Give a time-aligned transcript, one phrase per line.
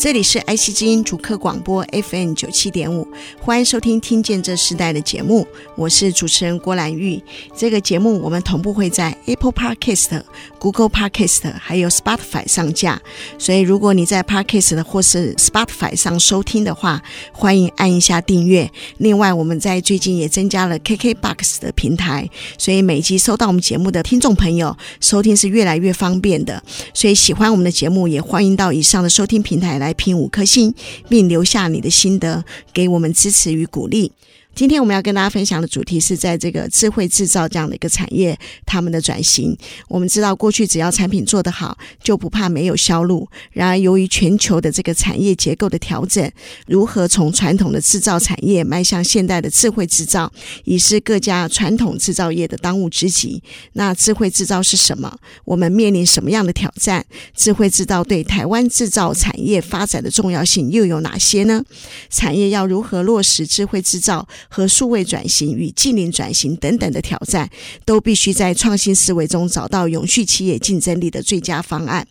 [0.00, 3.06] 这里是爱惜之音主客广播 FM 九七点五，
[3.38, 5.46] 欢迎收听《听见这时代》的节目，
[5.76, 7.22] 我是主持人郭兰玉。
[7.54, 10.22] 这个节目我们同步会在 Apple Podcast、
[10.58, 12.98] Google Podcast 还有 Spotify 上架，
[13.38, 18.70] 所以如果你在 Podcast 或是 Spotify 上收听的话，欢迎按一下订阅。
[18.96, 26.62] 另外，我们在最近也增加了 KKBOX 的平台，所以每集收到我们节目的听众朋友收听是越来越方便的。
[26.94, 29.89] 所以喜欢我们的节目，也欢迎到以上的收听平台来。
[29.90, 30.72] 来评五颗星，
[31.08, 34.12] 并留下你的心得，给我们支持与鼓励。
[34.54, 39.56] 今天我们要跟大家分享的主题是在这个智慧制造这样的一个产业，他们的转型。
[39.88, 43.26] 我们知道过去只要产品做得好，就不怕没有销路。
[43.52, 46.30] 然而，由于全球的这个产业结构的调整，
[46.66, 50.30] 如何从传统的制造产业迈向现代的智慧制造，
[50.64, 53.42] 已是各家传统制造业的当务之急。
[53.72, 55.16] 那智慧制造是什么？
[55.46, 57.02] 我们面临什么样的挑战？
[57.34, 61.64] 智慧制造对台湾制造产业发展的重要性又有哪些呢？
[62.10, 64.28] 产业要如何落实智慧制造？
[64.48, 67.50] 和数位转型与技能转型等等的挑战，
[67.84, 72.06] 都必须在创新思维中找到永续企业竞争力的最佳方案。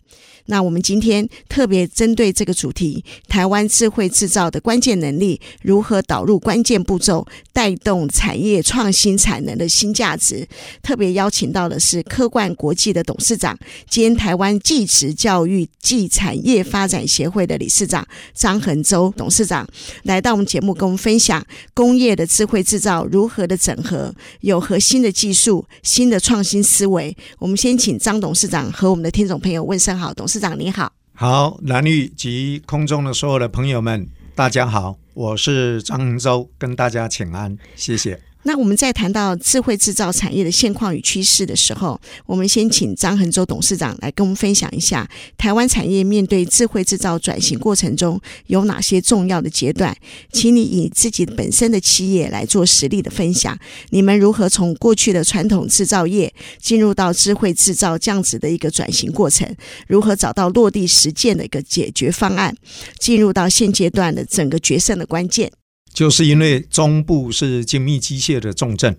[0.50, 10.46] 那我们今天特别针对这个主题，台湾智慧制造的关键能力如何导入关键步骤，带动产业创新产能的新价值。
[10.82, 13.56] 特别邀请到的是科冠国际的董事长
[13.88, 18.04] 兼台湾技职教育暨产业发展协会的理事长
[18.34, 19.64] 张恒洲董事长，
[20.02, 27.16] 来到我们节目跟我们分享工业的智慧制造如何的整合，有核心的技术、新的创新思维。
[27.38, 30.58] 我们先请张董事长和我们的听众朋友问声好，董事长。
[30.58, 38.29] 你好，好，蓝绿及空中的所有的朋友们，大家好，我是张恒洲，跟大家请安，谢谢。
[38.44, 45.06] 那我们在谈到智慧制造产业的现况与趋势的时候，我们先请张恒洲董事长来跟我们分享一下
[45.36, 49.94] 台湾产业面对智慧制造转型过程中有哪些重要的阶段。
[50.32, 53.58] 请你以自己本身的企业来做实例的分享，
[53.90, 59.54] 你们如何从过去的传统制造业进入到智慧制造这样子的一个转型过程？
[59.86, 62.56] 如何找到落地实践的一个解决方案？
[62.98, 65.52] 进入到现阶段的整个决胜的关键。
[66.00, 68.96] 就是因为中部是精密机械的重镇，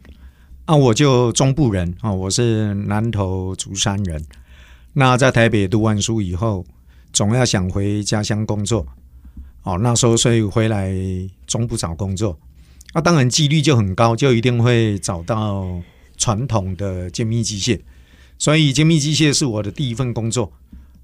[0.66, 4.24] 啊，我就中部人啊，我是南投竹山人。
[4.94, 6.64] 那在台北读完书以后，
[7.12, 8.86] 总要想回家乡工作，
[9.64, 10.94] 哦，那时候所以回来
[11.48, 12.38] 中部找工作，
[12.94, 15.82] 啊，当然几率就很高，就一定会找到
[16.18, 17.82] 传统的精密机械，
[18.38, 20.54] 所以精密机械是我的第一份工作。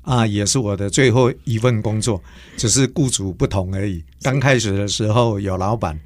[0.07, 2.23] 啊，也是我的最后一份工作，
[2.55, 4.01] 只是雇主不同而已。
[4.21, 5.99] 刚开始的时候有老板，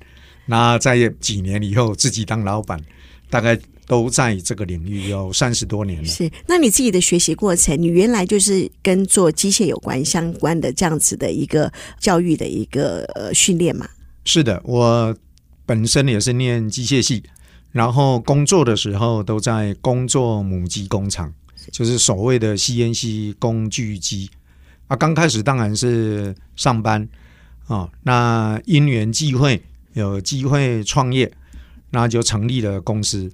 [0.48, 2.82] 那在几年以后自己当老板，
[3.30, 6.08] 大概都在这个领域有三十多年了。
[6.08, 13.88] 是，那你自己的学习过程，你原来就是跟做机械有关相关的这样子的一个教育的一个呃训练嘛？
[14.26, 15.16] 是的，我
[15.68, 17.22] 本身也是念机械系，
[17.72, 21.32] 然后工作的时候都在工作母机工厂。
[21.72, 24.30] 就是所谓的 CNC 工具机
[24.88, 27.08] 啊，刚开始当然是上班
[27.68, 29.62] 啊，那因缘际会
[29.94, 31.32] 有机会创业，
[31.92, 33.32] 那就成立了公司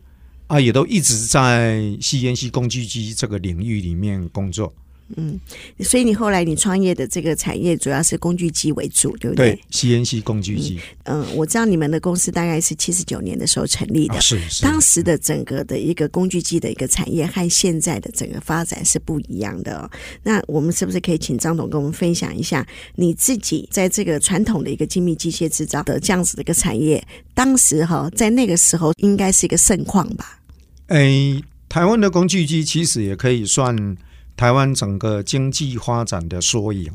[0.48, 4.74] 啊，也都一直在 CNC 工具机这个领域里面工作。
[5.16, 5.40] 嗯，
[5.80, 9.54] 所以你后来你创业的这个产业主要是工具机为主，对不对？
[9.54, 10.80] 对，CNC 工具机。
[11.04, 14.64] 嗯，我知道你们的公司大概是七十九年的时候成立的，哦、是是。
[14.64, 19.90] 当时的整个的一个工具机的一个产业和现在的整个发展是不一样的、哦。
[20.24, 27.02] 那我们是不是可以请张总跟我们分享一下你自己在这个传统的一个精密机械制造的这样子的一个产业，
[27.34, 30.40] 当时哈、哦、在那个时候应该是一个盛况吧？
[30.88, 33.96] 哎，台湾的工具机其实也可以算。
[34.38, 36.90] 台湾整个经济发展的缩影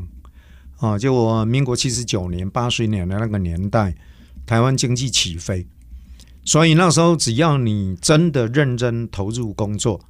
[0.78, 3.94] 啊，就我民国七十九年、八十年的那个年代，
[4.46, 5.66] 台湾经济起飞，
[6.44, 10.00] 所以那时候只要你真的认真投入工作，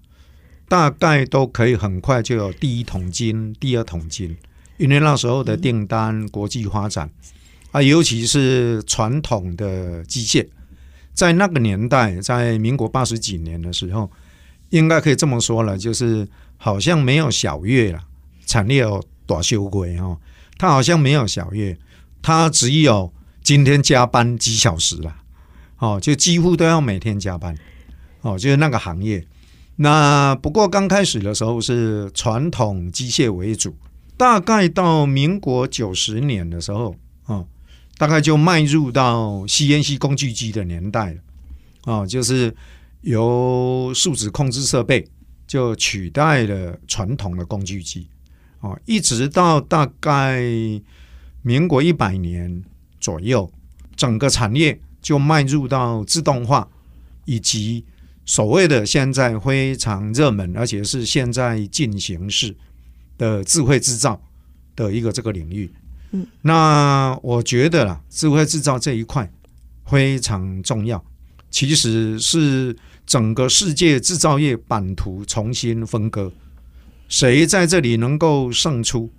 [0.68, 4.36] 大概都可以很快就有第一桶金、第二桶金，
[4.76, 7.10] 因为那时候的订单国际发展
[7.70, 10.46] 啊，尤其是传统的机械，
[11.14, 14.10] 在那个年代，在民国八十几年的时候，
[14.68, 16.28] 应该可以这么说了，就是。
[16.64, 18.04] 好像没有小月了，
[18.46, 20.16] 产业有大修归哦。
[20.56, 21.76] 他好像没有小月，
[22.22, 23.12] 他只有
[23.42, 25.16] 今天加班几小时了，
[25.78, 27.58] 哦，就几乎都要每天加班，
[28.20, 29.26] 哦，就是那个行业。
[29.74, 33.74] 那不过刚开始的时候是传统机械为主，
[34.16, 36.94] 大概到民国九十年的时候
[37.24, 37.44] 啊，
[37.98, 42.54] 大概就迈入到 CNC 工具机的年代了啊，就是
[43.00, 45.08] 由数值控制设备
[45.52, 48.08] 就取代了传统的工具机
[48.60, 50.40] 啊，一直到大概
[51.43, 52.64] 民国一百年
[52.99, 53.52] 左右，
[53.94, 56.66] 整个产业就迈入到自动化
[57.26, 57.84] 以及。
[58.25, 62.56] 所谓的现在非常热门，而且是现在进行式
[63.19, 64.19] 的智慧制造
[64.76, 65.69] 的一个这个领域。
[66.12, 69.28] 嗯，那我觉得啦，智慧制造这一块
[69.84, 71.05] 非常重要，
[71.50, 72.75] 其实是
[73.06, 76.32] 整个世界制造业版图重新分割，
[77.08, 79.10] 谁在这里能够胜出，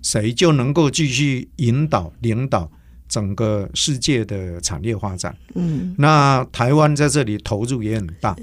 [0.00, 2.70] 谁就能够继续引导领导
[3.08, 5.36] 整个世界的产业发展。
[5.54, 8.36] 嗯，那台湾在这里投入也很大。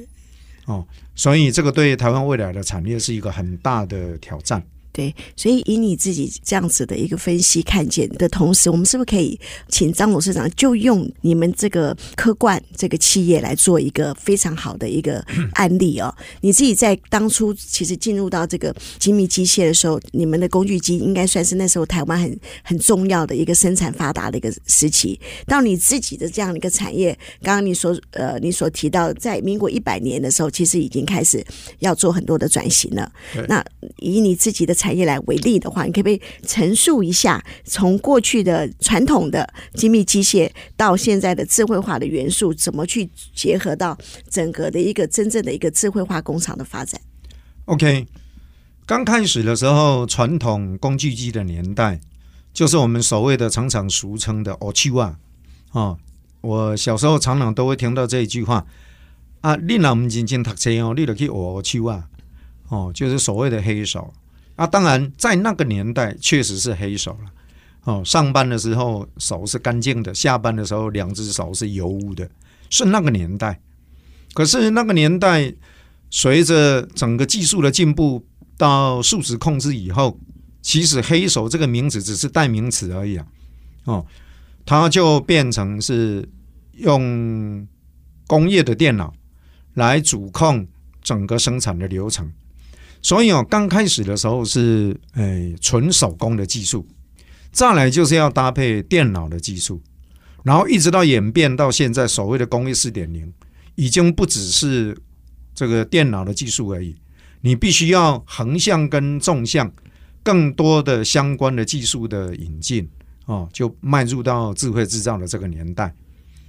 [0.65, 0.85] 哦，
[1.15, 4.63] 所以这个对台湾未来的产业是一个很大的挑战。
[4.91, 16.13] 对，所以以你自己这样子的一个分析看见的同时，我们是不是可以请张董事长就用你们这个科冠这个企业来做一个非常好的一个案例哦？
[16.41, 25.19] 你自己在当初其实进入到这个精密机械的时候，你们的工具机应该算是那时候台湾很很重要的一个生产发达的一个时期。
[25.45, 31.45] 到你自己的这样的一个产业，刚刚你所呃你所提到，在民国一百年的时候，其实已经开始
[31.79, 33.11] 要做很多的转型了。
[33.47, 33.63] 那
[33.97, 43.97] 以你自己的产业来为例的话，你可不可以陈述一下，从过去的传统的精密机械到现在的智慧化的元素，怎么去结合到
[44.29, 46.99] 整个的一个真正的一个智慧化工厂的发展
[47.65, 48.07] ？OK，
[48.85, 51.99] 刚开始的时候，传统工具机的年代，
[52.53, 55.15] 就是我们所谓的常常俗称的“乌手仔”
[55.79, 55.97] 啊。
[56.41, 58.65] 我小时候常常都会听到这一句话
[59.41, 62.03] 啊，你若唔认真读书哦，你就去乌手仔
[62.69, 64.13] 哦，就是所谓的黑手。
[64.59, 67.31] 啊，当然，在那个年代确实是黑手了。
[67.85, 72.29] 哦，上班的时候手是干净的，下班的时候两只手是油污的，
[72.69, 73.61] 是那个年代。
[74.33, 75.53] 可是那个年代，
[76.09, 78.21] 随着整个技术的进步，
[78.57, 80.19] 到数值控制以后，
[80.61, 83.25] 其实黑手这个名字只是代名词而已啊。
[83.85, 84.05] 哦，
[84.65, 86.27] 它就变成是
[86.73, 87.65] 用
[88.27, 89.13] 工业的电脑
[89.75, 90.67] 来主控
[91.01, 92.29] 整个生产的流程。
[93.01, 96.85] 所以哦，刚开始的时候是诶纯手工的技术，
[97.49, 99.81] 再来就是要搭配电脑的技术，
[100.43, 103.31] 然后一直到演变到现在所谓的工业四点零，
[103.75, 104.97] 已经不只是
[105.55, 106.93] 这个电脑的技术而已，
[107.39, 109.71] 你必须要横向跟纵向
[110.21, 112.89] 更多的相关的技术的引进
[113.27, 115.95] 哦，就迈入到智慧制造的这个年代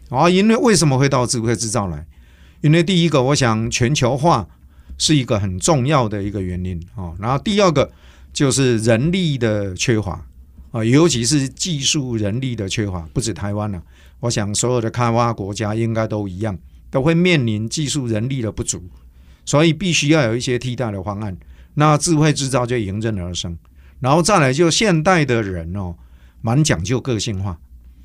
[0.09, 0.29] 啊。
[0.29, 2.05] 因为为什么会到智慧制造来？
[2.61, 4.49] 因为第一个，我想全球化。
[5.01, 7.91] 是一个很重要的一个原因啊，然后第二个
[8.35, 10.23] 就是人力的缺乏
[10.73, 13.83] 啊，尤其是技术人力的缺乏，不止台湾了，
[14.21, 16.57] 我想所有的开发国家应该都一样，
[16.91, 18.79] 都会面临技术人力的不足，
[19.47, 21.35] 所以必须要有一些替代的方案。
[21.75, 23.57] 那智慧制造就迎刃而生，
[24.01, 25.95] 然后再来就现代的人哦，
[26.43, 27.57] 蛮讲究个性化，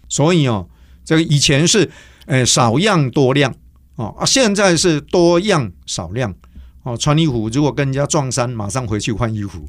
[0.07, 0.69] 所以哦，
[1.03, 1.91] 这个以前是
[2.25, 3.53] 呃少样多量
[3.98, 6.33] 哦，啊现在是多样少量。
[6.85, 9.67] 哦，穿衣服如果跟人家撞衫，马上回去换衣服。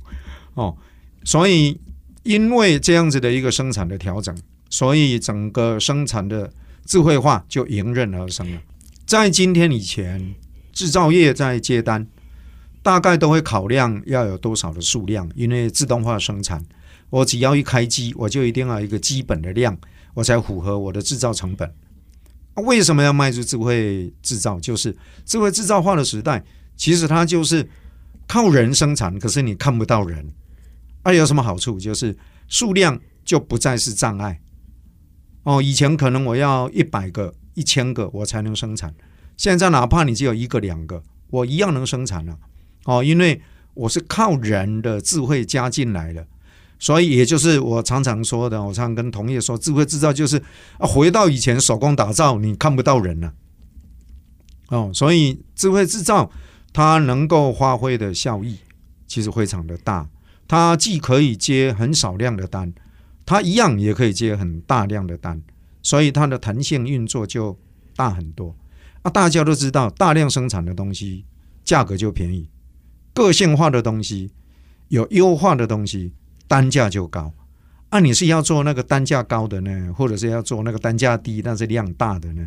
[0.52, 0.76] 哦，
[1.24, 1.80] 所以
[2.24, 4.36] 因为这样子的一个生产的调整，
[4.68, 6.52] 所以整个生产的
[6.84, 8.60] 智慧化就迎刃而生了。
[9.06, 10.34] 在今天以前，
[10.72, 12.06] 制造业在接单，
[12.82, 16.62] 大概都会考量要有多少的数量，因为自动化生产，
[17.08, 19.74] 我只要一开机，我就一定要一个基本的量，
[20.12, 21.72] 我才符合我的制造成本。
[22.56, 24.60] 为什么要迈入智慧制造？
[24.60, 26.44] 就是智慧制造化的时代。
[26.76, 27.68] 其实它就是
[28.28, 30.32] 靠人生产，可是你看不到人，
[31.02, 31.80] 啊，有什么好处？
[31.80, 32.16] 就是
[32.48, 34.40] 数量就不再是障碍。
[35.44, 38.94] 哦，以前可能我要一百个、一千个我才能生产，
[39.36, 42.36] 现在哪怕你只有一个、两个，我一样能生产了。
[42.84, 43.40] 哦，因为
[43.74, 46.26] 我是靠人的智慧加进来的，
[46.78, 50.36] 所以也就是我常常说的，我常常跟同业说，智慧制造就是
[50.78, 53.32] 啊，回到以前手工打造，你看不到人了。
[54.68, 56.30] 哦，所以智慧制造。
[56.76, 58.58] 它能够发挥的效益
[59.06, 60.06] 其实非常的大，
[60.46, 62.70] 它既可以接很少量的单，
[63.24, 65.40] 它一样也可以接很大量的单，
[65.82, 67.58] 所以它的弹性运作就
[67.96, 68.54] 大很多。
[69.00, 71.24] 啊，大家都知道，大量生产的东西
[71.64, 72.46] 价格就便宜，
[73.14, 74.30] 个性化的东西
[74.88, 76.12] 有优化的东西
[76.46, 77.32] 单价就高。
[77.88, 82.46] 啊，你是要做那个单价高的呢，或者是要做那个单价低但是量大的呢？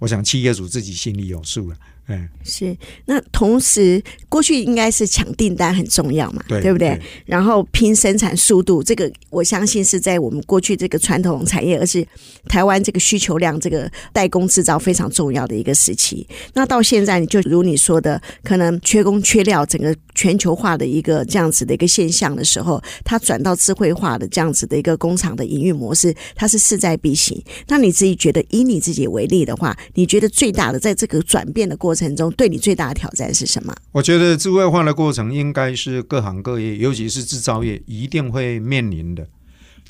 [0.00, 1.76] 我想企业主自己心里有数了。
[2.08, 2.76] 嗯，是。
[3.04, 7.02] 那同时，过去应该是抢订单很重要嘛，对，对不对，对？
[7.26, 12.06] 然后拼生产速度，这个我相信是在我们过去这个传统产业，而是
[12.48, 16.26] 台湾这个需求量，这个代工制造非常重要的一个时期。
[16.54, 27.38] 那到现在，就如你说的，可能缺工缺料，整个全球化的一个这样子的一个现象的时候，它转到智慧化的这样子的一个工厂的营运模式，它是势在必行。
[27.66, 31.97] 那你自己觉得，以你自己为例的话，你觉得最大的在这个转变的过程？
[31.98, 33.74] 程中对你最大的挑战是什么？
[33.92, 39.26] 我觉得智慧化的过程应该是各行各业，尤其是制造业一定会面临的。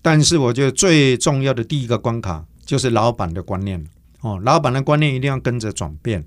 [0.00, 3.84] 但是我觉得最重要的第一个关卡就是老板的观念
[4.22, 6.24] 哦，老板的观念一定要跟着转变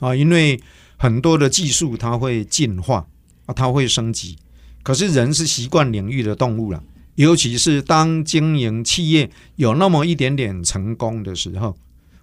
[0.00, 0.60] 啊，因为
[0.96, 3.06] 很多的技术它会进化
[3.46, 4.36] 啊，它会升级。
[4.82, 6.82] 可是人是习惯领域的动物了，
[7.14, 11.76] 尤其是当经营企业有那么一点点成功的时候。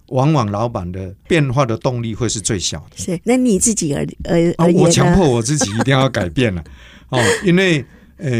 [0.08, 2.96] 往往老板的变化的动力会是最小的。
[2.96, 6.62] 是，那你自己而而而言，我强迫我自己一定要改变了
[7.10, 7.84] 哦，因为
[8.18, 8.30] 呃，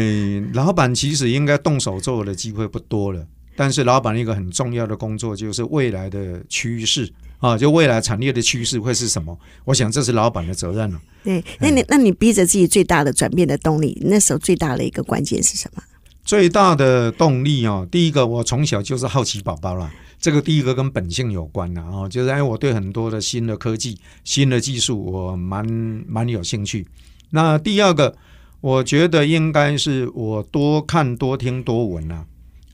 [0.53, 3.25] 老板其实应该动手做的机会不多了。
[3.55, 9.37] 但是老板一个很重要的工作就是未来的趋势啊，就未来产业的趋势会是什么？
[9.65, 10.99] 我想这是老板的责任了。
[11.23, 15.83] 对，那你那你逼着自己最大的转变的动力，那时候最大的一个关键是什么？
[16.23, 19.91] 最大的动力哦，第一个我从小就是好奇宝宝了。
[20.23, 25.67] 这个第一个跟本性有关的啊，就是哎，我对很多的新的科技、新的技术，我蛮
[26.07, 26.87] 蛮有兴趣。
[27.29, 28.15] 那第二个，
[28.61, 32.25] 我觉得应该是我多看、多听、多闻啊，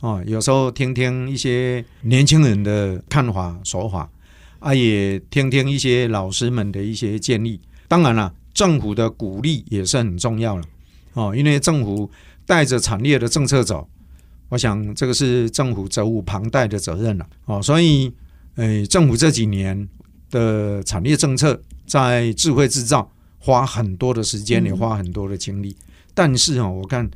[0.02, 4.08] 啊，有时候听听一些年轻人的看法、说法
[4.60, 7.60] 啊，也听听一些老师们的一些建议。
[7.88, 10.64] 当然了，政府的鼓励也是很重要了
[11.14, 12.12] 哦，因为政府
[12.46, 13.90] 带着产业的政策走。
[14.50, 18.12] 我想这个是政府责无旁贷的责任了，哦，所以，
[18.56, 19.88] 诶，政府这几年
[20.30, 25.76] 的产业政策在智慧制造花很多的时间，也花很多的精力，
[26.14, 27.10] 但是哦，我看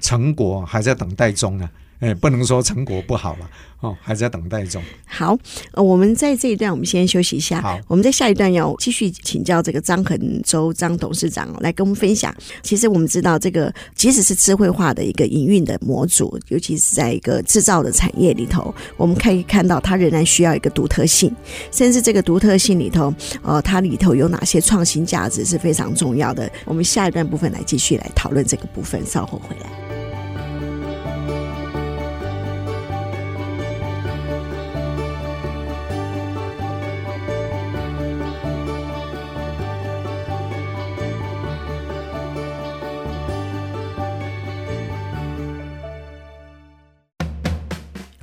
[0.00, 1.70] 成果还在等待中啊。
[2.00, 4.82] 哎，不能说成果不好了哦，还在等待中。
[5.06, 5.36] 好，
[5.72, 7.60] 呃，我们在这一段我们先休息一下。
[7.60, 12.34] 好，我们在下一段要继续请教这个张恒洲张董事长来跟我们分享。
[12.62, 21.30] 其实我们知道，这个即使是智慧化的一个营运的模组，尤其是在一个制造的产业里头，我们可以看到它仍然需要一个独特性，
[21.70, 26.50] 甚至这个独特性里头，呃，它里头有哪些创新价值是非常重要的。
[26.64, 29.89] 我们下一段部分来继续来讨论这个部分，稍后回来。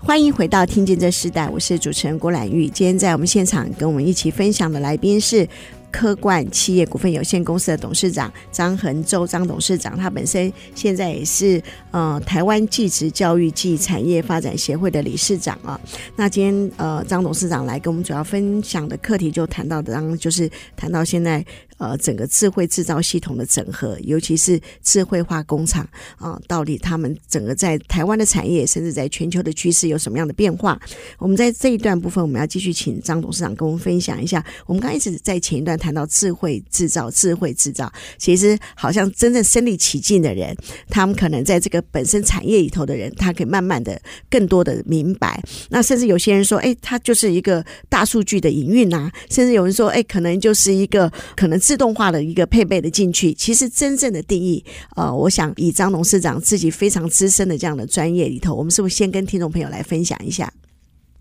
[0.07, 2.69] 欢迎回到《听见这时代》，我是主持人郭兰玉。
[2.69, 5.45] 今天在我们现场跟我们一起分享的来宾是
[5.91, 11.61] 科冠企业股份有限公司的董事长张恒洲张董事长，他本身现在也是
[11.91, 15.77] 呃台湾技职教育暨产业发展协会的理事长啊。
[16.15, 21.45] 那今天呃张董事长来跟我们主要分享的课题就谈到的，当就是谈到现在。
[21.77, 30.79] 呃，整个智慧制造系统的整合，尤其是智慧化工厂啊、到底他们整个在台湾的产业，甚至在全球的趋势有什么样的变化？
[31.19, 34.43] 我们在这一段部分，我们要继续请张董事长跟我们分享一下。
[34.65, 40.57] 我们刚一直在前一段谈到智慧制造，智慧制造，其实好像真正身历其境的人，
[40.89, 45.39] 他们可能在这个本身产业里头的人，他可以慢慢的更多的明白。
[45.69, 51.61] 那甚至有些人说，哎，他就是一个大数据的营运啊，甚至有人说，哎，可能就是一个可能。
[51.67, 54.63] 自动化的一个配备的进去，其实真正的定义，
[54.95, 60.49] 呃，我想以张董事长自己非常资深的这样的专业里头，我们是不是先跟听众朋友来分享一下？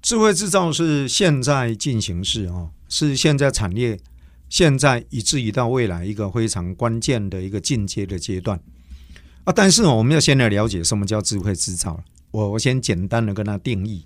[0.01, 3.99] 智慧制造是现在进行式哦，是现在产业
[4.49, 8.57] 现在以至于到未来一个非常关键的一个进阶的阶段
[9.43, 9.53] 啊。
[9.53, 12.01] 但是我们要先来了解什么叫智慧制造。
[12.31, 14.05] 我我先简单的跟它定义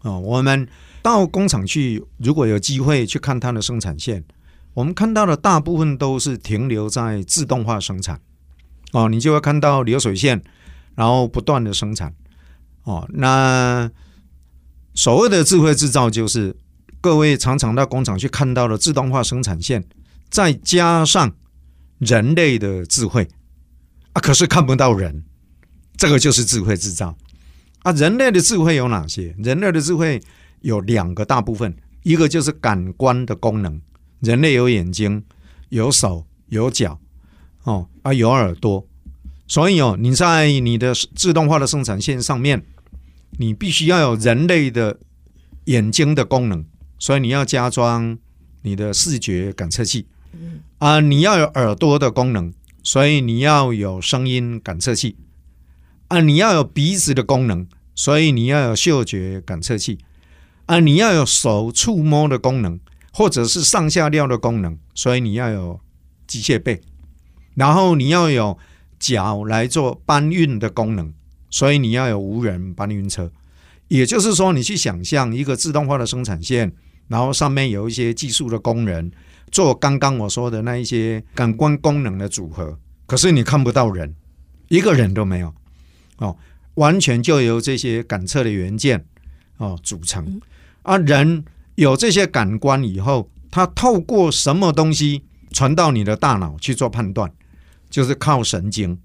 [0.00, 0.18] 哦。
[0.18, 0.66] 我们
[1.02, 4.24] 到工厂去，如果有机会去看它的生产线。
[4.76, 8.20] 我们看到的大部分都是停留在自动化生产，
[8.92, 10.42] 哦，你就会看到流水线，
[10.94, 12.14] 然后不断的生产，
[12.82, 13.90] 哦，那
[14.92, 16.54] 所谓的智慧制造就是
[17.00, 19.82] 各位常常到工厂去看到的自动化生产线，
[20.28, 21.32] 再加上
[21.98, 23.26] 人类的智慧
[24.12, 25.24] 啊，可是看不到人，
[25.96, 27.16] 这个就是智慧制造
[27.80, 27.92] 啊。
[27.92, 29.34] 人类的智慧有哪些？
[29.38, 30.20] 人类的智慧
[30.60, 33.80] 有两个大部分，一个就是感官的功能。
[34.20, 35.22] 人类有眼睛，
[35.68, 36.98] 有手，有脚，
[37.64, 38.86] 哦啊，有耳朵，
[39.46, 42.64] 所以哦，你在你的自动化的生产线上面，
[43.38, 44.98] 你必须要有人类的
[45.66, 46.64] 眼睛的功能，
[46.98, 48.16] 所以你要加装
[48.62, 50.06] 你的视觉感测器。
[50.78, 55.16] 啊，你要有耳朵的功能，所以你要有声音感测器。
[56.08, 59.98] 啊，你要有鼻子的功能，所以你要有嗅觉感测器。
[60.66, 62.78] 啊，你要有手触摸的功能，
[63.16, 65.80] 或者是上下料的功能，所以你要有
[66.26, 66.78] 机械臂。
[67.54, 68.58] 然后你要有
[68.98, 71.10] 脚来做搬运的功能，
[71.48, 73.32] 所以你要有无人搬运车。
[73.88, 76.70] 也就是说，你去想象一个自动化的生产线，
[77.08, 79.10] 然后上面有一些技术的工人
[79.50, 84.14] 做刚刚我说的那一些感官功能的组合，可是你看不到人，
[84.68, 85.54] 一个人都没有
[86.18, 86.36] 哦，
[86.74, 89.06] 完全就由这些感测的元件
[89.56, 90.38] 哦组成。
[90.82, 91.42] 啊，人
[91.76, 97.32] 有这些感官以后，它透过什么东西传到你的大脑去做判断，
[97.88, 98.98] 就是靠神经。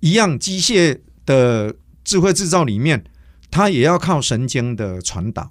[0.00, 3.02] 一样，机械的智慧制造里面，
[3.50, 5.50] 它也要靠神经的传导。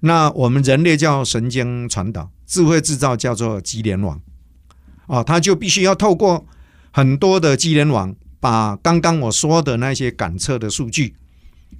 [0.00, 4.20] 那我们人类叫神经传导，智慧制造叫做机联网。
[5.06, 6.46] 哦，它就必须要透过
[6.90, 11.16] 很多的机联网，把刚刚我说的那些感测的数据，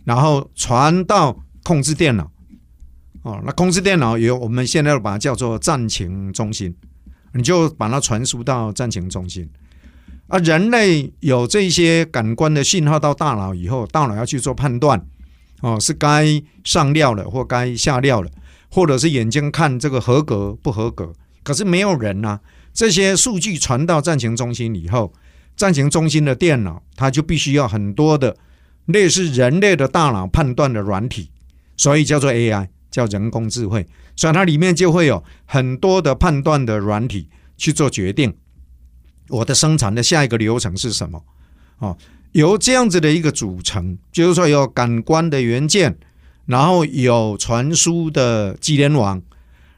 [0.05, 2.31] 然后传到控制电脑。
[3.27, 6.73] 哦，那控制电脑有我们现在把它叫做战情中心，
[7.35, 9.51] 你就把它传输到战情中心。
[10.29, 15.05] 啊人类有这些感官的信号到大脑以后，大脑要去做判断，
[15.61, 18.31] 哦，是该上料了或该下料了，
[18.71, 21.13] 或者是眼睛看这个合格不合格。
[21.43, 22.39] 可是没有人呐，
[22.73, 25.13] 这些数据传到战情中心以后，
[25.57, 28.37] 战情中心的电脑它就必须要很多的
[28.85, 31.33] 类似人类的大脑判断的软体，
[31.77, 32.69] 所以叫做 AI。
[32.97, 33.87] 叫人工智慧，
[34.17, 38.35] 所以它里面就会有很多的判断的软体去做决定。
[39.29, 41.23] 我的生产的下一个流程是什么？
[41.81, 41.95] 哦，
[42.33, 45.99] 由这样子的一个组成，就是说有感官的元件，
[46.47, 49.21] 然后有传输的机联网，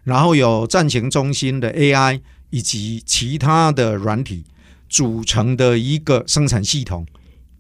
[0.05, 2.21] 然后有战情中心的 AI
[2.51, 4.45] 以及其他的软体
[4.89, 7.05] 组成的一个生产系统，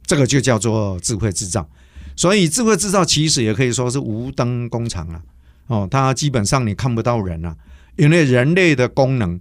[0.07, 1.69] 这个就叫做智慧制造。
[2.15, 5.23] 所以智慧制造其实也可以说是无灯工厂啊。
[5.69, 7.57] 哦，它基本上你看不到人啊，
[7.97, 9.41] 因为人类的功能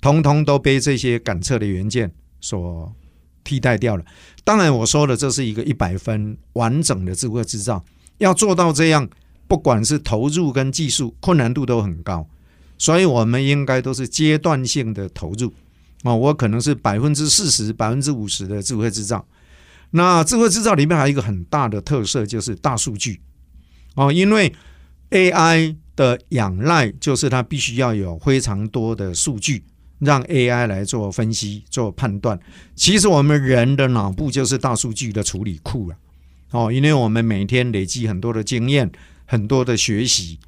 [0.00, 2.94] 通通都被这些感测的元件所
[3.44, 4.04] 替代掉了。
[4.44, 7.84] 当然，我说的这是一个一百分完整的智慧制造，
[8.18, 9.08] 要做到这样，
[9.48, 12.28] 不管是投入跟技术，困难度都很高。
[12.78, 15.52] 所以，我们应该都是阶段性的投入。
[16.02, 19.24] 哦，我可能是百分之四十、百分之五十的智慧制造。
[19.92, 23.20] 那智慧制造里面还有一个很大的特色，就是大数据。
[23.94, 24.52] 哦，因为
[25.12, 29.62] AI 的仰赖就是它必须要有非常多的数据，
[29.98, 32.38] 让 AI 来做分析、做判断。
[32.74, 35.96] 其实我们人的脑部就是大数据的处理库了，
[36.50, 38.90] 哦，因为我们每天累积很多的经验、
[39.26, 40.38] 很多的学习，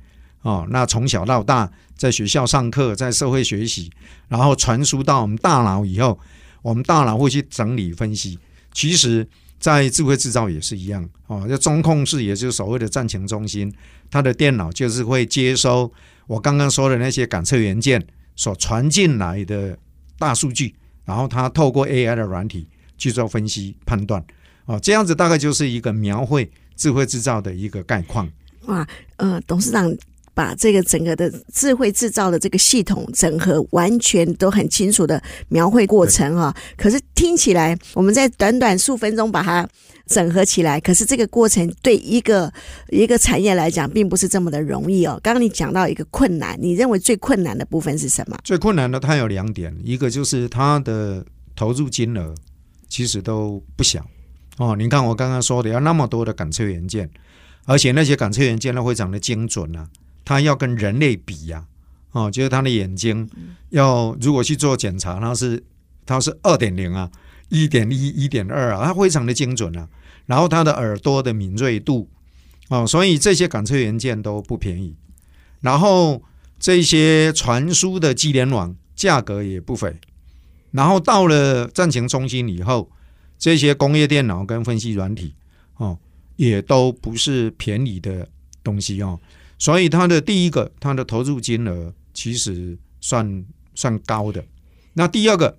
[0.40, 3.90] 哦，那从小到大在学校上课、在社会学习，
[4.28, 6.18] 然后传输到我们大脑以后，
[6.62, 8.38] 我们大脑会去整理分析。
[8.72, 9.28] 其实。
[9.60, 13.72] 在智慧制造也是一样哦，这中控室也就是所谓的战情中心，
[14.14, 15.92] 它的电脑就是会接收
[16.28, 18.00] 我刚刚说的那些感测元件
[18.36, 19.76] 所传进来的
[20.20, 20.72] 大数据，
[21.04, 24.24] 然后它透过 AI 的软体去做分析判断，
[24.66, 28.30] 哦，这样子大概就是一个描绘智慧制造的一个概况。
[28.66, 29.92] 哇，呃，董事长。
[30.34, 36.54] 把这个整个的智慧制造的这个系统整合，完全都很清楚的描绘过程哈。
[36.76, 39.66] 可是听起来，我们在短短数分钟把它
[40.06, 42.52] 整合起来，可是这个过程对一个
[42.90, 45.18] 一个产业来讲，并不是这么的容易哦。
[45.22, 48.36] 刚刚你讲到一个困难，你认为最困难的部分是什么？
[48.42, 52.34] 最困难的它有两点，一个就是它的投入金额
[52.88, 54.04] 其实都不小
[54.58, 54.74] 哦。
[54.76, 57.08] 你看我刚刚说的，要那么多的感测元件，
[57.64, 59.88] 而且那些感测元件呢非常的精准啊。
[60.24, 61.66] 他要跟人类比呀，
[62.12, 63.28] 哦，就是他的眼睛
[63.70, 65.62] 要如果去做检查，他是
[66.06, 67.10] 他是二点零啊，
[67.48, 69.88] 一点一、一点二啊，他非常的精准啊。
[70.26, 72.08] 然后他的耳朵的敏锐度，
[72.68, 74.94] 哦，所以这些感测元件都不便宜。
[75.60, 76.22] 然后
[76.58, 79.94] 这些传输的机联网价格也不菲。
[80.70, 82.90] 然后到了战情中心以后，
[83.38, 85.34] 这些工业电脑跟分析软体，
[85.76, 85.98] 哦，
[86.36, 88.26] 也都不是便宜的
[88.62, 89.20] 东西哦。
[89.64, 93.42] 所以它的第一个，它的投入金额其实算
[93.74, 94.44] 算高的。
[94.92, 95.56] 那第二个，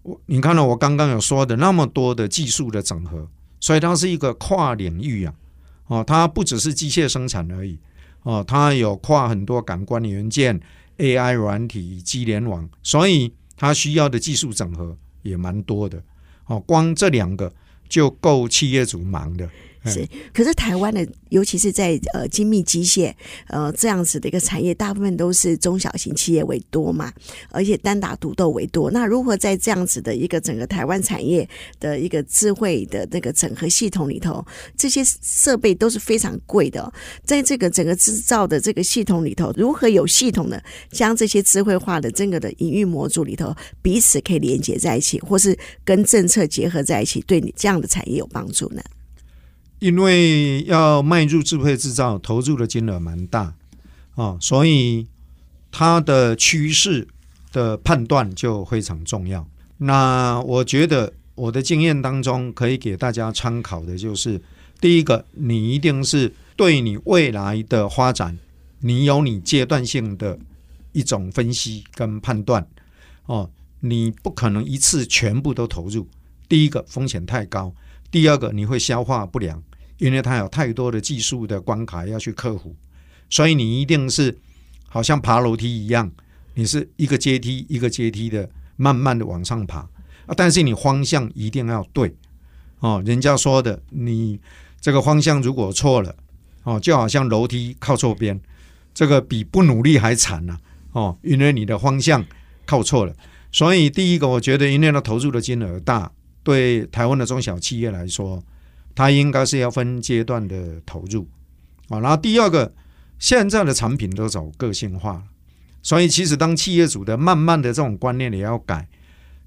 [0.00, 3.28] 我你看到我刚刚有说的那么多的技术的整合，
[3.60, 5.34] 所以它是一个跨领域啊。
[5.88, 7.78] 哦，它不只是机械生产而已。
[8.22, 10.58] 哦，它有跨很多感官元件、
[10.96, 16.02] AI 软体、机联网，所以它需要的技术整合也蛮多的。
[16.46, 17.52] 哦，光这两个
[17.86, 19.46] 就够企业主忙的。
[19.86, 23.12] 是，可是台湾的，尤其是在呃精密机械
[23.48, 27.12] 呃这样子的一个产业，大部分都是中小型企业为多嘛，
[27.50, 28.90] 而且单打独斗为多。
[28.90, 31.48] 那如何在这样子的一个整个台湾产业
[31.80, 34.44] 的一个智慧的那个整合系统里头，
[34.76, 36.92] 这些设备都是非常贵的哦，
[37.24, 48.82] 在这个整个制造的这个系统里头，如何有系统的将这些智慧化的整个的营运模组里头彼此可以连接在一起，或是跟政策结合在一起，对你这样的产业有帮助呢？
[49.82, 53.56] 因为要迈入智慧制造，投入的金额蛮大啊、
[54.14, 55.08] 哦，所以
[55.72, 57.08] 它的趋势
[57.50, 59.44] 的判断就非常重要。
[59.78, 64.40] 那我觉得我的经验当中，可以给大家参考的就是：
[64.80, 68.38] 第一个，你一定是对你未来的发展，
[68.78, 70.38] 你有你阶段性的
[70.92, 72.64] 一种分析跟判断
[73.26, 76.06] 哦，你不可能一次全部都投入。
[76.48, 77.74] 第一个风险太高，
[78.12, 79.60] 第二个你会消化不良。
[80.02, 82.74] 因为它有太多的技术的关卡要去克服，
[83.30, 84.36] 所以你一定是
[84.88, 86.10] 好像爬楼梯一样，
[86.54, 89.78] 你是一个阶梯一个阶梯的慢慢的往上爬
[90.26, 90.34] 啊。
[90.36, 92.12] 但是你方向一定要对
[92.80, 93.00] 哦。
[93.06, 94.40] 人家说的，你
[94.80, 96.12] 这个方向如果错了
[96.64, 98.40] 哦，就好像楼梯靠错边，
[98.92, 100.58] 这个比不努力还惨呢
[100.90, 101.16] 哦。
[101.22, 102.26] 因为你的方向
[102.66, 103.14] 靠错了，
[103.52, 106.10] 所以第一个我觉得，因为它投入的金额大，
[106.42, 108.42] 对台湾的中小企业来说。
[108.94, 111.26] 它应该是要分阶段的投入
[111.88, 112.74] 啊，然后第二个，
[113.18, 115.24] 现在的产品都走个性化，
[115.82, 118.86] 所以其实当企业主的慢慢的这种观念也要改。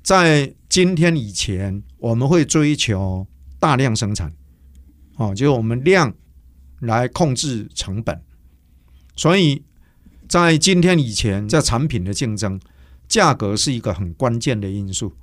[0.02, 3.28] 在今天以前，我们会追求
[3.60, 4.34] 大量生产，
[5.18, 6.14] 哦，就我们量
[6.80, 8.20] 来控制成本，
[9.16, 9.64] 所以
[10.28, 12.60] 在今天以前，在产品的竞争，
[13.08, 15.14] 价格是一个很关键的因素。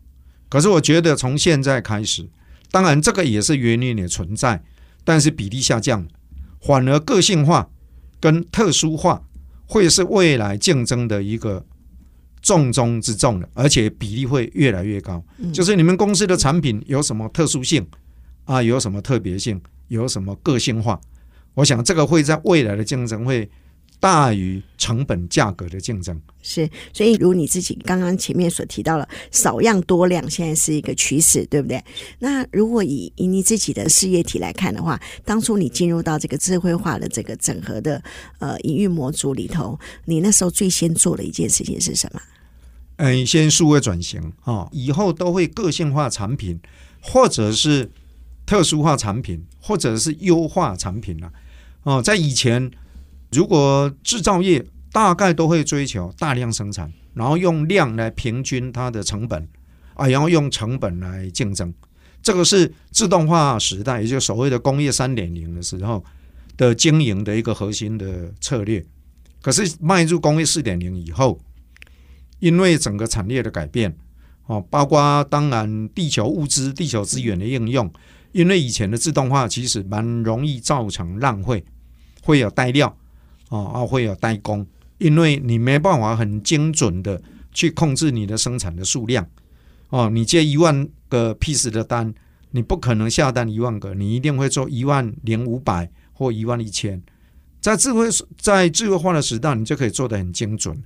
[0.48, 2.28] 可是我觉得从现在开始。
[2.72, 4.60] 当然，这个也是原因的存在，
[5.04, 6.04] 但是比例下降，
[6.60, 7.68] 反而个性化
[8.18, 9.22] 跟特殊化
[9.66, 11.64] 会是未来竞争的一个
[12.40, 15.22] 重中之重的，而且比例会越来越高。
[15.52, 17.86] 就是你们公司的产品有什么特殊性
[18.46, 18.60] 啊？
[18.60, 19.60] 有什么特别性？
[19.86, 20.98] 有什么个性化？
[21.54, 23.48] 我想这个会在未来的竞争会。
[24.02, 31.80] 大于成本价格的竞争是，所以如你自己刚刚前面所提到了，少样多量现在是一个趋势，对不对？
[32.18, 38.02] 那如果以以你自己的事业体来看的话，当初你进入到这个智慧化的这个整合的
[38.40, 42.20] 呃营运模组里头，你那时候最先做的一件事情是什么？
[42.96, 46.58] 嗯，先数位转型啊、哦，以后都会个性化产品，
[47.00, 47.88] 或者是
[48.44, 52.68] 特殊化产品，或者是优化产品了、啊、哦，在以前。
[53.32, 59.48] 如果制造业大概都会追求大量生产，然后用量来平均它的成本
[59.94, 61.72] 啊，然后用成本来竞争，
[62.22, 66.04] 这个是自动化时代，也就是所谓的工业三点零的时候
[66.56, 68.84] 的经营的一个核心的策略。
[69.40, 71.40] 可是迈入工业四点零以后，
[72.38, 73.96] 因为整个产业的改变
[74.46, 77.90] 哦，包括当然地球物资、地球资源的应用，
[78.32, 81.64] 因为以前的自动化其实蛮容易造成浪费，
[82.22, 82.94] 会有带料。
[83.52, 87.20] 哦，啊，会有代工，因为你没办法很精准的
[87.52, 89.28] 去控制你的生产的数量。
[89.90, 92.14] 哦，你接一万个 piece 的单，
[92.52, 97.02] 你不可能下单一万个，你一定会做一万零五百或一万一千。
[97.60, 100.82] 在智慧在智慧化的时代，你就可以做得很精准，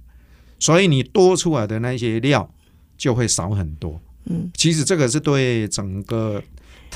[0.59, 2.52] 所以你多出来的那些料
[2.98, 4.00] 就会少很多。
[4.24, 6.42] 嗯，其实这个是对整个。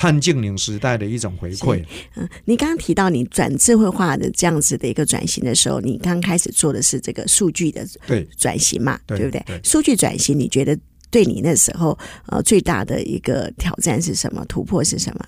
[0.01, 1.85] 碳净零时代的一种回馈。
[2.15, 8.99] 嗯，你刚刚提到你转智慧化的这样子的一个转型的时候，你刚开始做的是这个数据的对转型嘛？
[9.05, 9.43] 对，对不对？
[9.45, 10.75] 对，数据转型，你觉得
[11.11, 14.43] 对你那时候呃最大的一个挑战是什么？
[14.45, 15.25] 突破是什么？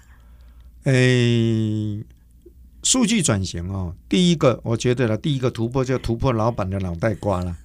[0.86, 2.04] 诶，
[2.82, 7.56] 数据转型哦，第一个我觉得了，第一个突破就突破老板的脑袋瓜了。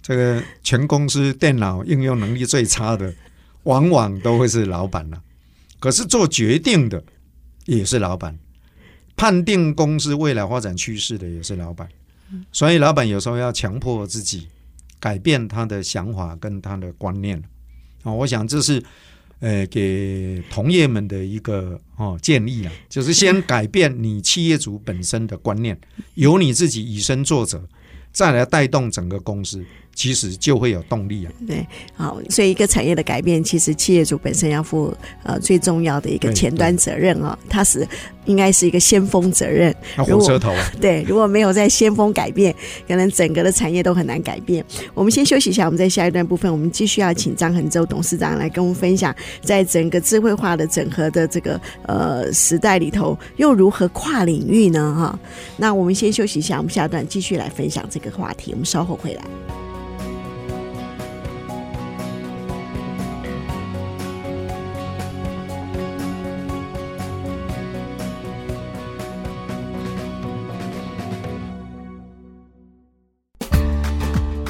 [0.00, 3.12] 这个全公司电脑应用能力最差的，
[3.64, 5.20] 往往都会是老板了。
[5.80, 7.02] 可是做决定的
[7.66, 8.38] 也是老板，
[9.16, 11.88] 判定公司未来发展趋势的也是老板，
[12.52, 14.48] 所以老板有时候要强迫自己
[14.98, 17.42] 改变他的想法跟他的观念
[18.02, 18.12] 啊。
[18.12, 18.82] 我想这是
[19.40, 25.78] 呃给同业们的一个哦建议啊，就是先改变你企业主本身的观念，
[26.14, 27.62] 由你自己以身作则，
[28.12, 29.64] 再来带动整个公司。
[29.98, 31.32] 其实就会有动力啊。
[31.44, 37.84] 对，好，所以一个产业的改变，其实企业主本身要负呃最重要的一个前端责任啊，它是
[38.24, 39.74] 应该是一个先锋责任。
[39.96, 40.70] 火车头啊。
[40.80, 42.54] 对，如果没有在先锋改变，
[42.86, 44.64] 可能整个的产业都很难改变。
[44.94, 54.94] 我们先休息一下，我们在下一段部分，我们继续要请张恒洲董事长来跟我们分享，在整个智慧化的整合的这个呃时代里头，又如何跨领域呢？
[54.96, 55.18] 哈，
[55.56, 58.52] 那我们先休息一下，我们下段继续来分享这个话题。
[58.52, 59.24] 我们稍后回来。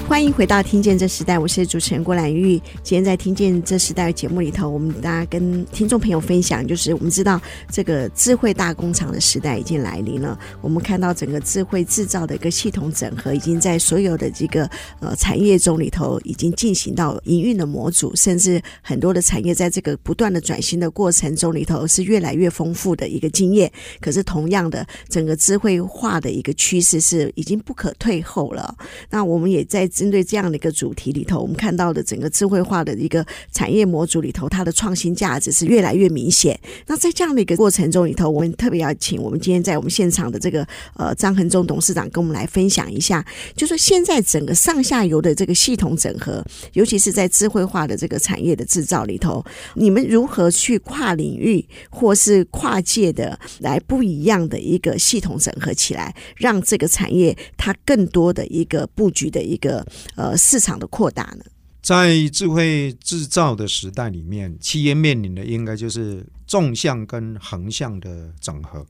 [0.08, 2.56] 欢迎回到《听见这时代》，我是主持人郭兰玉。
[2.82, 7.38] 今天在《听见这时代》节目里头，我们大家跟听众朋友分享，就是我们知道
[7.70, 10.36] 这个智慧大工厂的时代已经来临了。
[10.62, 14.68] 我们看到整个智慧制造的一个系统整合，已经在所有的这个
[14.98, 23.70] 呃产业中里头已经进行到营运的模组，甚至很多的产业在这个不断的转型的过程中里头是越来越丰富的一个经验。
[24.00, 28.74] 可是同样的，整个智慧化的一个趋势是已经不可退后了。
[29.10, 36.56] 那我们也在针对这样的一个主题里头，我们看到的整个智慧化的一个产业模组里头，它的创新价值是越来越明显。
[36.86, 59.84] 那在这样的一个过程中里头，我们特别要请我们今天在我们现场的这个呃张恒忠董事长跟我们来分享一下，就说现在整个上下游的这个系统整合，尤其是在智慧化的这个产业的制造里头，你们如何去跨领域或是跨界的来不一样的一个系统整合起来，让这个产业它更多的一个布局的一个。
[60.16, 61.44] 呃，市场的扩大呢，
[61.80, 68.86] 在智慧制造的时代里面，企业面临的应该就是纵向跟横向的整合。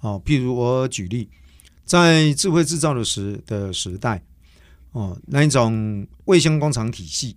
[0.00, 1.28] 哦，譬如我举例，
[1.84, 4.22] 在智慧制造的时的时代，
[4.92, 7.36] 哦，那一种卫星工厂体系，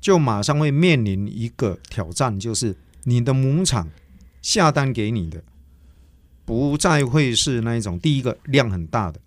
[0.00, 3.88] 就马上会面临一个挑战，就是你的母厂
[4.42, 5.42] 下单给你的，
[6.44, 9.20] 不再会是那一种第一个量很大的，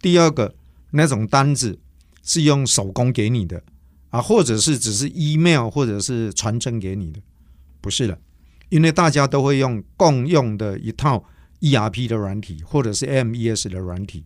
[0.00, 0.54] 第二个
[0.90, 1.78] 那种单子。
[2.22, 3.62] 是用手工给你的
[4.10, 7.20] 啊，或者是只是 email 或者是传真给你的，
[7.80, 8.18] 不是的，
[8.68, 11.24] 因为大家都会用共用的一套
[11.60, 14.24] ERP 的软体，或者是 MES 的软体，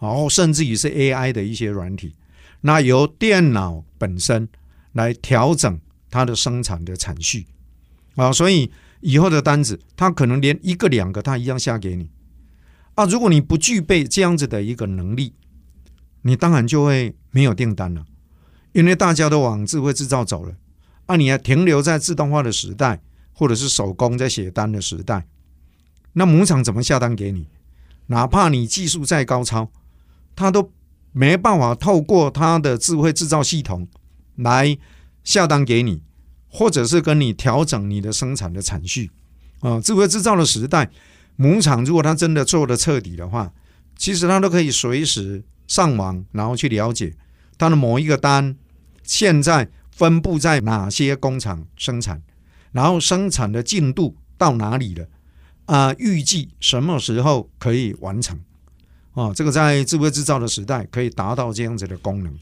[0.00, 2.14] 然后甚至于是 AI 的一些软体，
[2.60, 4.48] 那由电脑本身
[4.92, 7.46] 来调整它的生产的产序
[8.14, 8.70] 啊，所以
[9.00, 12.08] 以后的单子，它可能连一个两个它一样下给你
[12.94, 15.32] 啊，如果你不具备这样子的一个能力。
[16.22, 18.02] 你当然就会没有订单了，
[18.72, 20.54] 因为大家都往智慧制造走了，
[21.04, 23.02] 啊，你还停留在自动化的时代，
[23.34, 25.26] 或者是手工在写单的时代，
[26.14, 27.48] 那母厂怎么下单给你？
[28.06, 29.70] 哪怕你技术再高超，
[30.34, 30.72] 他都
[31.12, 33.86] 没办法透过他的智慧制造系统
[34.36, 34.78] 来
[35.22, 36.02] 下单给你，
[36.48, 39.10] 或者是跟你调整你的生产的产序
[39.60, 39.78] 啊。
[39.78, 40.88] 智慧制造的时代，
[41.36, 43.52] 母厂如果他真的做的彻底的话，
[43.94, 45.44] 其实他都可以随时。
[45.68, 47.12] 上网，然后去了解
[47.58, 48.56] 它的某一个单
[49.02, 52.22] 现在分布在哪些工厂生产，
[52.72, 55.06] 然后生产的进度到哪里了
[55.66, 55.94] 啊？
[55.98, 58.38] 预计什么时候可以完成？
[59.14, 62.32] 哦，这个在智慧制造的时代可以达到这样子的功能。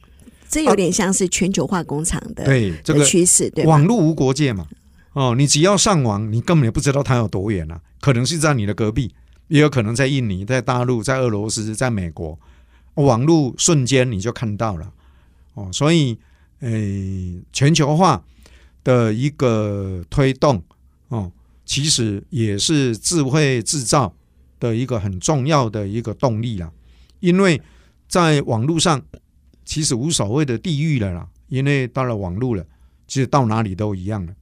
[0.48, 4.66] 这有点像是全球化工厂的、啊、对这个趋势，对网络无国界嘛？
[5.12, 9.14] 哦，你只要上网，你根本也不知道它有多远啊，可能是在你的隔壁，
[9.46, 12.38] 也有可能在印尼、在大陆、在俄罗斯、在美国。
[12.94, 14.92] 网络瞬间你就看到了
[15.54, 16.18] 哦，所以
[16.60, 18.22] 诶，全球化
[18.82, 20.62] 的一个推动
[21.08, 21.30] 哦，
[21.64, 24.14] 其实也是智慧制造
[24.60, 26.70] 的一个很重要的一个动力啦。
[27.20, 27.60] 因为
[28.06, 29.00] 在网络上，
[29.64, 32.64] 其实无所谓的地域了啦，因为到了网络了，
[33.06, 34.34] 其实到哪里都一样了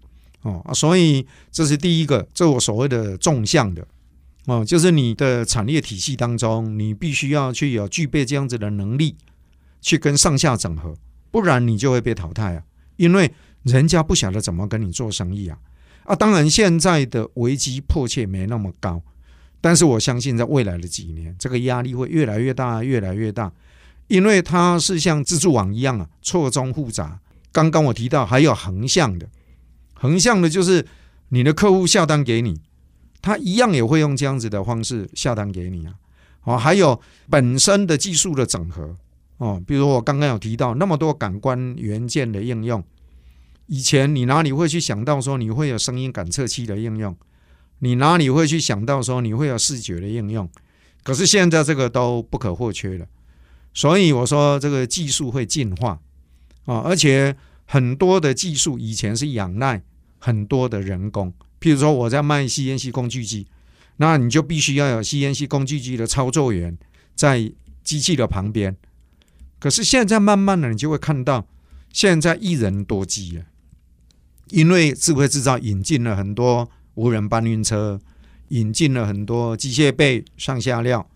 [0.42, 0.64] 哦。
[0.74, 3.86] 所以这是第一个，这我所谓的纵向的。
[4.46, 9.14] 哦，就是你的产业体系当中，你必须要去有具备这样子的能力，
[9.82, 10.94] 去跟上下整合，
[11.30, 12.62] 不然你就会被淘汰啊！
[12.96, 13.30] 因为
[13.64, 15.58] 人家不晓得怎么跟你做生意啊！
[16.04, 19.02] 啊，当然现在的危机迫切没那么高，
[19.60, 23.52] 但是我相信在未来的几年，这个压力会越来越大，越来越大，
[24.06, 27.20] 因为它是像蜘蛛网一样啊，错综复杂。
[27.50, 29.28] 刚刚我提到还有横向的，
[29.92, 30.86] 横向的就是
[31.28, 32.60] 你的客户下单给你。
[33.20, 35.94] 他一样也会用这样子的方式下单给你啊，
[36.42, 38.96] 哦，还有本身的技术的整合
[39.38, 42.82] 哦，比如我刚刚有提到那么多感官元件的应用，
[43.66, 47.16] 以前你哪里会去想到说你会有声音感测器的应用？
[47.80, 50.48] 你哪里会去想到说你会有视觉的应用？
[51.02, 53.06] 可是现在这个都不可或缺了，
[53.74, 55.98] 所以我说这个技术会进化
[56.64, 59.82] 啊，而且很多的技术以前是仰赖
[60.20, 63.48] 很多的人工，譬如说我在卖 CNC 工具机，
[63.96, 66.78] 那你就必须要有 CNC 工具机的操作员
[67.16, 68.76] 在机器的旁边。
[69.62, 71.46] 可是现在慢慢的，你就会看到，
[71.92, 73.44] 现在一人多机了，
[74.48, 78.00] 因为智慧制造引进了很多无人搬运车，
[78.48, 81.08] 引进了很多机械臂上下料，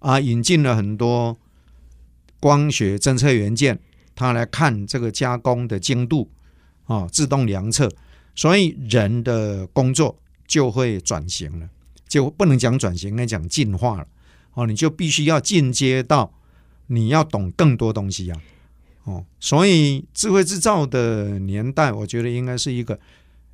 [0.00, 1.38] 啊，引进了很多
[2.40, 3.78] 光学侦测元件。
[4.16, 6.28] 它来看这个加工的精度
[6.86, 7.88] 啊，自动量测，
[8.34, 11.68] 所以人的工作就会转型了，
[12.08, 14.08] 就不能讲转型，应该讲进化了。
[14.54, 16.34] 哦，你就必须要进阶到
[16.92, 18.36] 你要懂更多东西呀。
[19.04, 22.98] 哦，所以智慧制造的年代，我觉得应该是一个。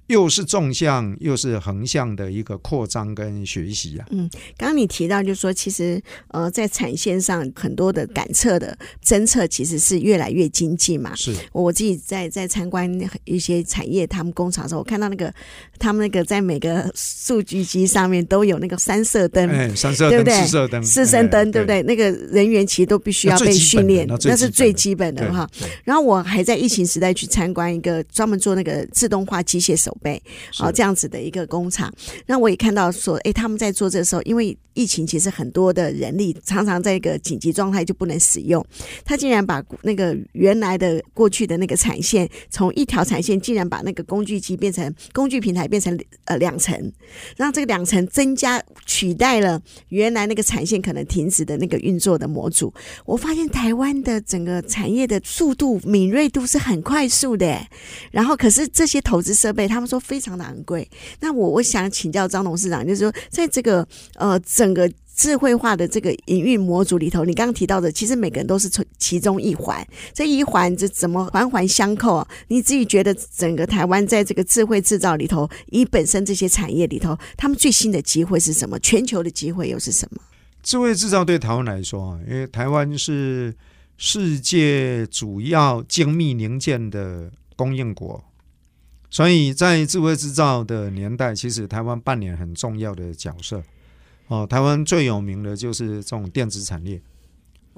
[0.09, 4.07] 又是纵向又是横向的一个扩张跟学习啊。
[4.11, 11.14] 嗯，刚刚你提到就是说，其实呃，在产线上很多的感测的侦测其实是越来越精进嘛。
[11.14, 12.90] 是，我自己在在参观
[13.25, 15.33] 一些产业他们工厂的时候，我看到那个
[15.79, 20.35] 他们那个在每个数据机上面都有那个三色灯，哎，三色灯，对不对？
[20.40, 21.83] 四色灯，四色灯，对不对？
[21.83, 25.47] 那个人员其实都必须要被训练，那是最基本的哈。
[25.85, 29.97] 然后我还在疫情时代去参观一个专门做那个自动化机械手。
[29.98, 30.22] 备，
[30.54, 31.92] 好，这样子的一个工厂，
[32.26, 38.64] 那我也看到说，哎，他们在做这个时候，因为疫情其实很多的人力常常在一个紧急状态就不能使用，
[39.04, 46.92] 他竟然把那个原来的过去的那个产线，从一条产线竟然把那个工具机变成工具平台变成呃两层，
[47.37, 52.72] 让这个两层增加取代了原来那个产线可能停止的那个运作的模组。
[53.04, 57.66] 我发现台湾的整个产业的速度敏锐度是很快速的，
[58.12, 59.88] 然后可是这些投资设备他们。
[59.88, 60.88] 说非常的昂贵，
[61.20, 72.29] 那我我想请教张董事长，就是说，在这个呃整个智慧化的这个营运模组里头，你刚刚提到的，其实每个人都是从其中一环，这一环这怎么环环相扣啊？
[72.48, 78.79] 你自己觉得整个台湾在这个智慧制造里头，以本身这些产业里头，他们最新的机会是什么？
[78.79, 80.20] 全球的机会又是什么？
[80.62, 83.55] 智慧制造对台湾来说啊，因为台湾是
[83.96, 88.22] 世界主要精密零件的供应国。
[89.11, 93.62] 所以在智慧制造的年代，其实台湾扮演很重要的角色。
[94.27, 97.01] 哦，台湾最有名的就是这种电子产业。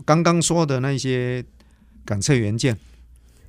[0.04, 1.44] 刚刚说的那些
[2.04, 2.76] 感测元件，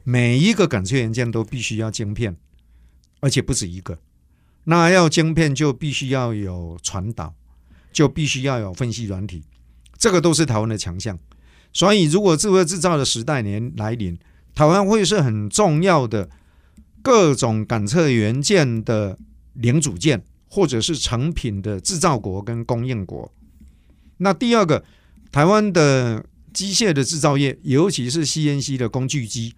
[0.03, 2.37] 每一个感测元件都必须要晶片，
[3.19, 3.97] 而且不止一个。
[4.65, 7.33] 那要晶片就必须要有传导，
[7.91, 9.43] 就必须要有分析软体，
[9.97, 11.17] 这个都是台湾的强项。
[11.73, 14.15] 所以，如果智慧制造的时代年来临，
[14.53, 16.29] 台湾会是很重要的。
[17.01, 19.17] 各种感测元件的
[19.53, 23.31] 零组件，或者是成品的制造国跟供应国。
[24.17, 24.83] 那第二个，
[25.31, 29.55] 台湾的机械的制造业，尤其是 CNC 的工具机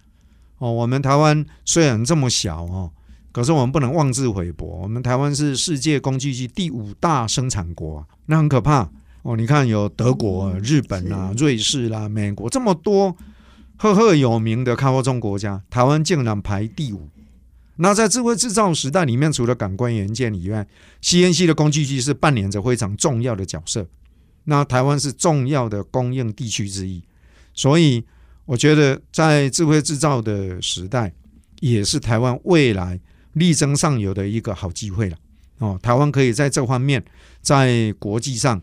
[0.60, 0.72] 哦。
[0.72, 2.92] 我们台湾虽然这么小哦，
[3.32, 4.80] 可是我们不能妄自菲薄。
[4.84, 8.90] 我们台湾是世界工具机第五大生产国，那很可怕
[9.24, 9.36] 哦。
[9.36, 13.18] 你看，有德国、日本啊、瑞士啦、美国这么多
[13.76, 17.10] 赫赫有名的开发中国家，台湾竟然排第五。
[17.84, 20.66] 那在智慧制造时代里面，除了感官元件以外
[21.02, 23.86] ，CNC 的工具机是扮演着非常重要的角色。
[24.46, 27.04] 那台湾是重要的供应地区之一，
[27.54, 28.02] 所以
[28.46, 31.14] 我觉得在智慧制造的时代，
[31.60, 32.98] 也是台湾未来
[33.34, 35.18] 力争上游的一个好机会了。
[35.58, 37.04] 哦，台湾可以在这方面
[37.42, 38.62] 在国际上。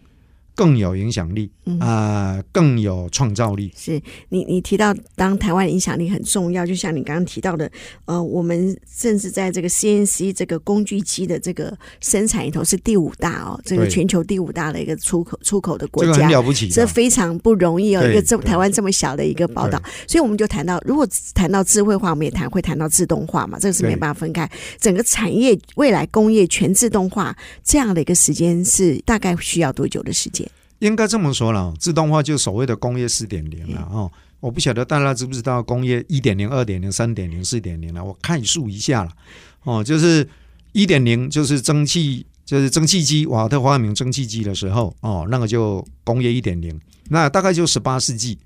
[0.60, 3.72] 更有影响力啊、呃，更有创造力。
[3.74, 7.70] 是你，你提到当台湾影响力很重要，就像你刚刚提到的，
[8.04, 18.06] 呃，我们甚至在这个 CNC 这个工具机的这个生产里头是第五大哦，这个全球第五大的一个出口出口的国家，这个很了不起，这非常不容易哦。
[18.06, 24.46] 一个这台湾这么小的一个宝岛，所以我们就谈到，如果谈到智慧化，我们也谈会谈到自动化嘛，这个是没办法分开。
[24.78, 30.46] 整个产业未来工业全自动化这样的一个时间是大概需要多久的时间？
[30.80, 34.10] 应该这么说了，自动化就是所谓的工业四点零了哦。
[34.40, 38.02] 我不晓得大家知不知道工业一点零、二点零、三点零、四点零了。
[38.02, 39.12] 我概述一下了
[39.64, 40.26] 哦，就是
[40.72, 48.38] 一点零就是蒸汽，就是蒸汽机，瓦特发明蒸汽机的时候哦，那个就工业一点零，那大概就十八世纪。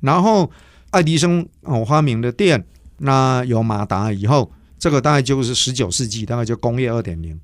[0.00, 0.50] 然后
[0.90, 2.64] 爱迪生哦发明的电，
[2.96, 7.38] 那有马达以后，这个大概就是十九世纪，大概就工业二点零。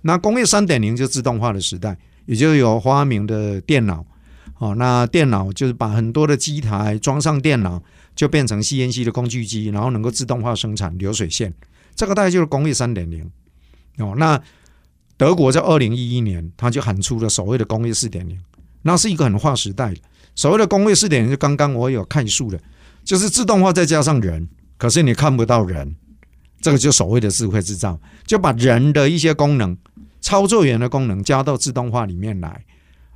[0.00, 1.96] 那工业三点零就自动化的时代。
[2.28, 4.04] 也就有发明的电脑，
[4.58, 7.82] 哦，那电脑就是把很多的机台装上电脑，
[8.14, 11.54] 就变成 CNC 的工具机，然后能够自动化生产流水线。
[11.94, 13.28] 这个大概就是工业三点零。
[13.96, 14.38] 哦，那
[15.16, 18.38] 德国在二零一一年，他就喊出了所谓的工业四点零，
[18.82, 20.00] 那是一个很划时代的。
[20.34, 22.60] 所谓的工业四点零，就刚刚我有看述的，
[23.02, 25.96] 就是自动化再加上人，可是你看不到人，
[26.60, 29.74] 这个就所谓的智慧制造，就把人的一些功能、
[30.20, 32.64] 操作员的功能加到自动化里面来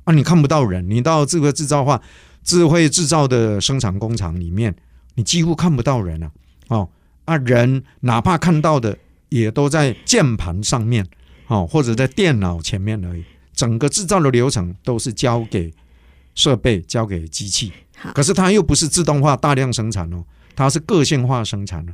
[0.03, 0.13] 啊！
[0.13, 2.01] 你看不到人，你到这个制造化、
[2.43, 4.75] 智慧制造的生产工厂里面，
[5.15, 6.31] 你几乎看不到人啊！
[6.67, 6.89] 哦，
[7.25, 8.97] 啊，人哪怕看到的，
[9.29, 11.07] 也都在键盘上面，
[11.47, 13.23] 哦，或者在电脑前面而已。
[13.53, 15.71] 整个制造的流程都是交给
[16.33, 17.71] 设备、交给机器，
[18.13, 20.25] 可是它又不是自动化大量生产哦。
[20.55, 21.93] 它是个性化生产的，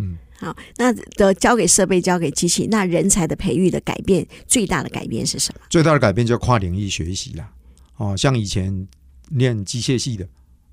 [0.00, 5.60] 嗯，好，那的交给设备、交给机器，那人才的培育的改变，最大的改变是什么？
[5.68, 7.52] 最大的改变就跨领域学习啦。
[7.96, 8.88] 哦，像以前
[9.28, 10.26] 练机械系的，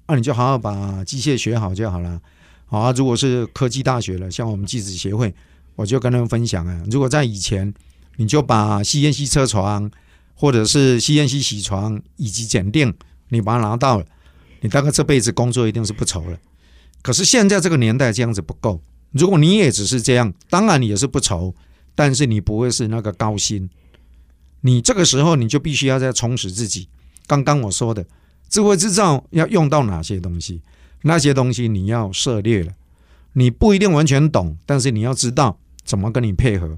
[0.07, 2.21] 那、啊、你就好好把机械学好就好了。
[2.65, 5.33] 好啊，如果是科技大学了，像我们技职协会，
[5.75, 7.73] 我就跟他们分享啊，如果在以前，
[8.15, 9.91] 你就把 CNC 车床
[10.33, 12.93] 或者是 CNC 铣床以及检定，
[13.29, 14.05] 你把它拿到了，
[14.61, 16.37] 你大概这辈子工作一定是不愁了。
[17.01, 21.53] 可是现在这个年代这样子不够，如果你也只是这样，当然你也是不愁，
[21.95, 23.69] 但是你不会是那个高薪。
[24.61, 26.89] 你这个时候你就必须要再充实自己。
[27.25, 28.05] 刚刚我说的
[28.49, 30.61] 智慧制造要用到哪些东西，
[31.03, 32.73] 那些东西你要涉猎了，
[33.33, 36.77] 你不一定完全懂，但是你要知道怎么跟你配合，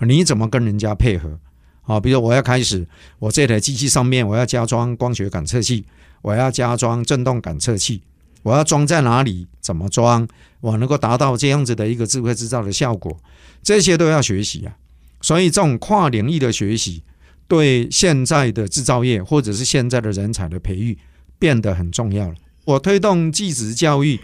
[0.00, 1.38] 你怎么跟人家配合。
[1.82, 2.86] 好，比如我要开始，
[3.18, 5.84] 我这台机器上面我要加装光学感测器，
[6.22, 8.02] 我要加装震动感测器。
[8.42, 9.46] 我要装在哪里？
[9.60, 10.26] 怎么装？
[10.60, 13.18] 我能够达到这样子的一个智慧制造的效果，
[13.62, 14.76] 这些都要学习啊。
[15.20, 17.02] 所以这种跨领域的学习，
[17.46, 20.98] 对现在的制造业或者是现在的人才的培育
[21.38, 22.34] 变得很重要了。
[22.64, 24.20] 我推动技职教育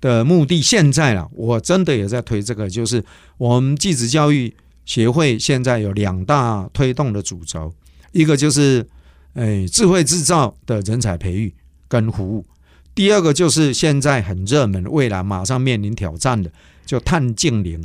[0.00, 3.04] 的目的，现在啊，我真的也在推这个，就是
[3.36, 4.54] 我们技职教育
[4.84, 7.72] 协会现在有两大推动的主轴，
[8.12, 8.86] 一个就是
[9.34, 11.54] 诶智慧制造的人才培育
[11.88, 12.44] 跟服务。
[12.94, 16.50] 第二个就是现在很热门，未来马上面临挑战的，
[16.84, 17.82] 就碳净零，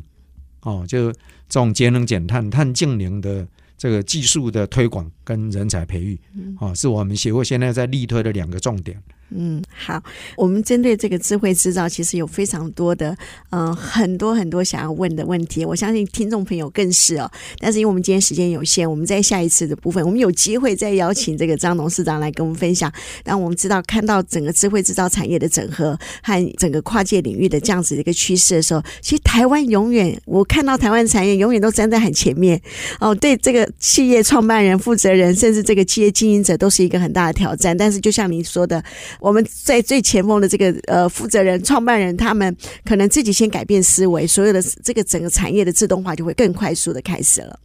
[0.61, 1.17] 哦，就这
[1.49, 3.47] 种节能减碳、碳净零的
[3.77, 6.19] 这个技术的推广跟人才培育，
[6.59, 9.01] 哦，是我们协会现在在力推的两个重点。
[9.31, 10.01] 嗯，好，
[10.37, 13.17] 我们针对这个智慧制造，其实有非常多的，
[13.49, 15.65] 嗯、很多很多想要问的问题。
[15.65, 17.29] 我相信听众朋友更是哦。
[17.59, 22.91] 但是因为我们今天时间有限，我们在下一次的部分，我们有机会再邀请这个张董事长来跟我们分享。
[23.25, 32.61] 让我们知道，看到整个智慧制造产业的整合和整个跨界领域的这样子的一个趋势的时候，其实台湾永远，我看到台湾产业永远都站在很前面
[32.99, 33.13] 哦。
[33.15, 37.75] 对这个企业创办人、负责人，甚至这个企业经营者，都是一个很大的挑战。
[37.75, 38.81] 但是就像您说的。
[39.19, 47.59] 我们在最前锋的这个呃负责人、创办人，他们可能自己先改变思维，所有的这个整个产业的自动化就会更快速的开始了。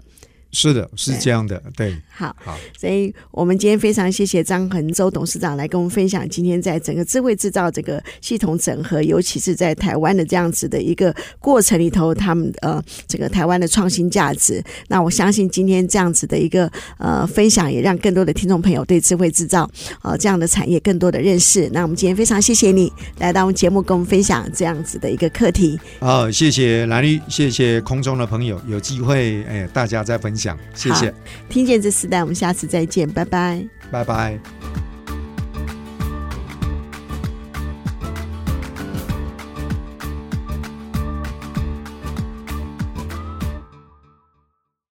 [0.53, 1.91] 是的，是这样的，对。
[1.91, 4.31] 对好，好，所以我们今天非常谢。
[4.31, 14.63] 谢张恒洲董事长来跟我们分享今天在整个智慧制造这个系统整合，尤其是在台湾的这样子的一个过程里头，他们呃这个台湾的创新价值。
[14.87, 19.69] 那我相信今天这样子的一个呃分享，也让更多的听众朋友对智慧制造
[20.03, 21.69] 呃这样的产业更多的认识。
[21.73, 22.71] 那我们今天非常谢谢。
[22.71, 25.77] 你来到我们节目，跟我们分享这样子的一个课题。
[25.99, 26.49] 好，谢。
[26.49, 27.51] 谢兰丽，谢。
[27.51, 31.13] 谢空中的朋友，有机会哎大家再分享，谢谢。
[31.51, 34.90] 听见这时代，我们下次再见，拜拜，拜拜。